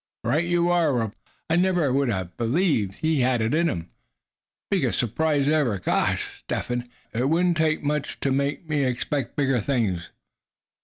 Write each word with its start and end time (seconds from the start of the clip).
"Right 0.23 0.45
you 0.45 0.69
are," 0.71 0.91
replied 0.93 1.09
Giraffe. 1.09 1.15
"I 1.51 1.55
never 1.57 1.93
would 1.93 2.09
have 2.09 2.35
believed 2.35 2.95
he 2.95 3.19
had 3.19 3.39
it 3.39 3.53
in 3.53 3.69
him. 3.69 3.91
Biggest 4.71 4.97
surprise 4.97 5.47
ever. 5.47 5.77
Gosh! 5.77 6.39
Step 6.39 6.65
Hen, 6.65 6.79
after 6.79 6.87
this, 6.87 6.87
d'ye 7.13 7.19
know, 7.19 7.23
it 7.25 7.29
wouldn't 7.29 7.57
take 7.57 7.83
much 7.83 8.19
to 8.21 8.31
make 8.31 8.67
me 8.67 8.83
expect 8.83 9.35
bigger 9.35 9.61
things." 9.61 10.09